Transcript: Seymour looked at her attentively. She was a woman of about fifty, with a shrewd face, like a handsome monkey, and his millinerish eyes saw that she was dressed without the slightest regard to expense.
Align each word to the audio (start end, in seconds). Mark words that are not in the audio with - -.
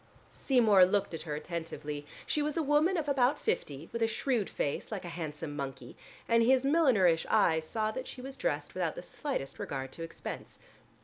Seymour 0.31 0.83
looked 0.87 1.13
at 1.13 1.21
her 1.29 1.35
attentively. 1.35 2.07
She 2.25 2.41
was 2.41 2.57
a 2.57 2.63
woman 2.63 2.97
of 2.97 3.07
about 3.07 3.37
fifty, 3.37 3.87
with 3.93 4.01
a 4.01 4.07
shrewd 4.07 4.49
face, 4.49 4.91
like 4.91 5.05
a 5.05 5.09
handsome 5.09 5.55
monkey, 5.55 5.95
and 6.27 6.41
his 6.41 6.65
millinerish 6.65 7.27
eyes 7.29 7.69
saw 7.69 7.91
that 7.91 8.07
she 8.07 8.19
was 8.19 8.35
dressed 8.35 8.73
without 8.73 8.95
the 8.95 9.03
slightest 9.03 9.59
regard 9.59 9.91
to 9.91 10.01
expense. 10.03 10.57